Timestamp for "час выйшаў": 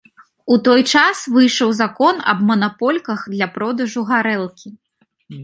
0.93-1.69